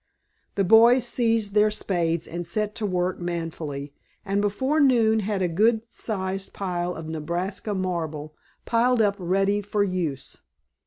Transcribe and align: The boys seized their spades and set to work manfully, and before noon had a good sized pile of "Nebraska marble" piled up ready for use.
The 0.55 0.63
boys 0.63 1.05
seized 1.05 1.53
their 1.53 1.69
spades 1.69 2.27
and 2.27 2.47
set 2.47 2.73
to 2.73 2.87
work 2.87 3.19
manfully, 3.19 3.93
and 4.25 4.41
before 4.41 4.79
noon 4.79 5.19
had 5.19 5.43
a 5.43 5.47
good 5.47 5.81
sized 5.89 6.53
pile 6.53 6.95
of 6.95 7.07
"Nebraska 7.07 7.75
marble" 7.75 8.33
piled 8.65 8.99
up 9.03 9.13
ready 9.19 9.61
for 9.61 9.83
use. 9.83 10.37